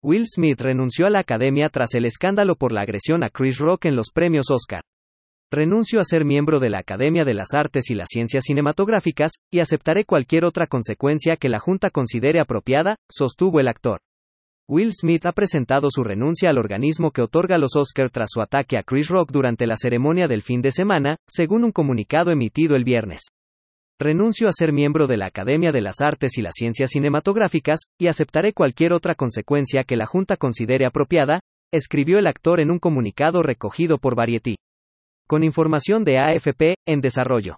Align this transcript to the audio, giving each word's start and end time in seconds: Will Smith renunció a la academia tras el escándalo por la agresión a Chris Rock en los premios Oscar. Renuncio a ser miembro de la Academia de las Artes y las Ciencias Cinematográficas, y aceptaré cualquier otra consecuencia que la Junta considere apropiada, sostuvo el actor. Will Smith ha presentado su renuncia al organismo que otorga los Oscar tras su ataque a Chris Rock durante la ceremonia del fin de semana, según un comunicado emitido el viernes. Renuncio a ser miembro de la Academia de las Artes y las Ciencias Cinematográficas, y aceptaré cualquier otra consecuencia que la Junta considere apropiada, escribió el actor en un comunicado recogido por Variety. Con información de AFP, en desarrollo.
Will 0.00 0.26
Smith 0.28 0.60
renunció 0.60 1.06
a 1.06 1.10
la 1.10 1.18
academia 1.18 1.68
tras 1.70 1.92
el 1.94 2.04
escándalo 2.04 2.54
por 2.54 2.70
la 2.70 2.82
agresión 2.82 3.24
a 3.24 3.30
Chris 3.30 3.58
Rock 3.58 3.86
en 3.86 3.96
los 3.96 4.10
premios 4.14 4.48
Oscar. 4.48 4.80
Renuncio 5.50 5.98
a 5.98 6.04
ser 6.04 6.24
miembro 6.24 6.60
de 6.60 6.70
la 6.70 6.78
Academia 6.78 7.24
de 7.24 7.34
las 7.34 7.52
Artes 7.52 7.90
y 7.90 7.96
las 7.96 8.06
Ciencias 8.08 8.44
Cinematográficas, 8.44 9.32
y 9.50 9.58
aceptaré 9.58 10.04
cualquier 10.04 10.44
otra 10.44 10.68
consecuencia 10.68 11.36
que 11.36 11.48
la 11.48 11.58
Junta 11.58 11.90
considere 11.90 12.38
apropiada, 12.38 12.94
sostuvo 13.10 13.58
el 13.58 13.66
actor. 13.66 13.98
Will 14.68 14.92
Smith 14.92 15.26
ha 15.26 15.32
presentado 15.32 15.88
su 15.90 16.04
renuncia 16.04 16.50
al 16.50 16.58
organismo 16.58 17.10
que 17.10 17.22
otorga 17.22 17.58
los 17.58 17.74
Oscar 17.74 18.10
tras 18.10 18.28
su 18.32 18.40
ataque 18.40 18.78
a 18.78 18.84
Chris 18.84 19.08
Rock 19.08 19.32
durante 19.32 19.66
la 19.66 19.76
ceremonia 19.76 20.28
del 20.28 20.42
fin 20.42 20.62
de 20.62 20.70
semana, 20.70 21.16
según 21.26 21.64
un 21.64 21.72
comunicado 21.72 22.30
emitido 22.30 22.76
el 22.76 22.84
viernes. 22.84 23.22
Renuncio 24.00 24.46
a 24.46 24.52
ser 24.52 24.72
miembro 24.72 25.08
de 25.08 25.16
la 25.16 25.26
Academia 25.26 25.72
de 25.72 25.80
las 25.80 26.00
Artes 26.00 26.38
y 26.38 26.42
las 26.42 26.54
Ciencias 26.54 26.90
Cinematográficas, 26.90 27.80
y 27.98 28.06
aceptaré 28.06 28.52
cualquier 28.52 28.92
otra 28.92 29.16
consecuencia 29.16 29.82
que 29.82 29.96
la 29.96 30.06
Junta 30.06 30.36
considere 30.36 30.86
apropiada, 30.86 31.40
escribió 31.72 32.20
el 32.20 32.28
actor 32.28 32.60
en 32.60 32.70
un 32.70 32.78
comunicado 32.78 33.42
recogido 33.42 33.98
por 33.98 34.14
Variety. 34.14 34.54
Con 35.26 35.42
información 35.42 36.04
de 36.04 36.18
AFP, 36.18 36.76
en 36.86 37.00
desarrollo. 37.00 37.56